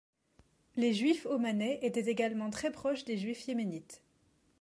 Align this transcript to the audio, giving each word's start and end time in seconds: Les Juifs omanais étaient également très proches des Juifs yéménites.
Les 0.77 0.95
Juifs 0.95 1.27
omanais 1.27 1.77
étaient 1.83 2.09
également 2.09 2.49
très 2.49 2.71
proches 2.71 3.05
des 3.05 3.19
Juifs 3.19 3.47
yéménites. 3.47 4.01